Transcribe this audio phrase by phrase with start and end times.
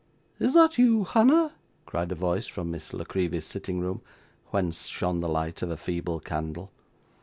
[0.39, 1.53] 'Is that you, Hannah?'
[1.85, 4.01] cried a voice from Miss La Creevy's sitting room,
[4.47, 6.71] whence shone the light of a feeble candle.